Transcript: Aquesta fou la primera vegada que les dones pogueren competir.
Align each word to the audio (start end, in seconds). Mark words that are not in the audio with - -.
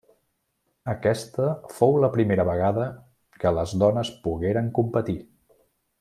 Aquesta 0.93 1.43
fou 1.75 1.93
la 2.05 2.09
primera 2.15 2.45
vegada 2.49 2.85
que 3.43 3.51
les 3.61 3.75
dones 3.87 4.13
pogueren 4.25 4.73
competir. 4.79 5.19